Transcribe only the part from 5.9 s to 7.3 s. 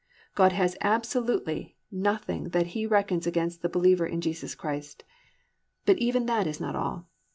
even that is not all.